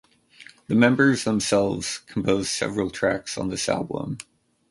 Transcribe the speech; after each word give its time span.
The 0.65 0.73
members 0.73 1.25
themselves 1.25 1.99
composed 1.99 2.49
several 2.49 2.89
tracks 2.89 3.37
on 3.37 3.49
this 3.49 3.69
album. 3.69 4.17